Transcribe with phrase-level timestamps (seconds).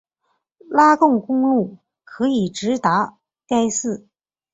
[0.67, 4.07] 拉贡公路可以直达该寺。